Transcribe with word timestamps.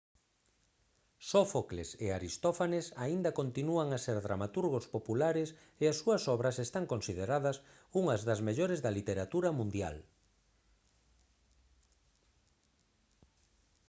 sófocles 1.31 1.89
e 2.05 2.07
aristófanes 2.17 2.85
aínda 3.05 3.35
continúan 3.39 3.87
a 3.91 3.99
ser 4.05 4.17
dramaturgos 4.27 4.85
populares 4.95 5.49
e 5.81 5.83
as 5.91 5.97
súas 6.01 6.23
obras 6.35 6.61
están 6.65 6.85
consideradas 6.93 7.55
unhas 7.99 8.21
das 8.27 8.39
mellores 8.47 8.79
da 8.85 8.95
literatura 8.97 9.49
mundial 9.59 9.95